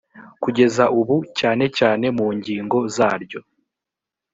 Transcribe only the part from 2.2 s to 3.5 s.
ngingo zaryo